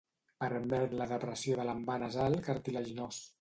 [0.43, 3.23] Permet la depressió de l'envà nasal cartilaginós.